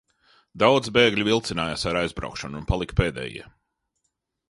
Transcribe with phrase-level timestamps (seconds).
[0.63, 3.49] Daudzi bēgļi vilcinājās ar aizbraukšanu un palika pēdējie.